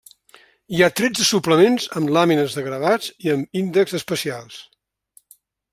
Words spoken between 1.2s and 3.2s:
suplements amb làmines de gravats